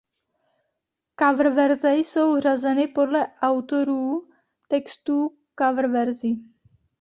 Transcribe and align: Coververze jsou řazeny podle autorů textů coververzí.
Coververze 1.19 1.93
jsou 1.95 2.39
řazeny 2.39 2.87
podle 2.87 3.27
autorů 3.41 4.29
textů 4.67 5.37
coververzí. 5.59 6.43